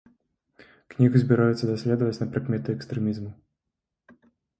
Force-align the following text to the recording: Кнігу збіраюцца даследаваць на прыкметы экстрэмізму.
Кнігу 0.93 1.19
збіраюцца 1.23 1.69
даследаваць 1.71 2.19
на 2.21 2.27
прыкметы 2.31 2.67
экстрэмізму. 2.79 3.31